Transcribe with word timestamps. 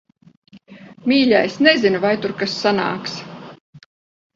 Mīļais, 1.11 1.59
nezinu, 1.69 2.03
vai 2.09 2.17
tur 2.25 2.37
kas 2.43 2.59
sanāks. 2.67 3.23